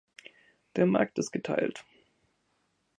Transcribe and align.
Der 0.77 0.87
Markt 0.87 1.19
ist 1.19 1.29
geteilt. 1.29 1.85